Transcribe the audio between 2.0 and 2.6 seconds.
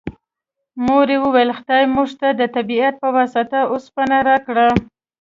ته د